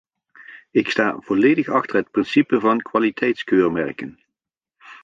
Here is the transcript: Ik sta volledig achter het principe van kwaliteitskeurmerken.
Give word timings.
Ik 0.71 0.89
sta 0.89 1.19
volledig 1.19 1.67
achter 1.69 1.95
het 1.95 2.11
principe 2.11 2.59
van 2.59 2.81
kwaliteitskeurmerken. 2.81 4.19